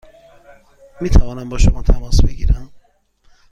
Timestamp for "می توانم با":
1.01-1.57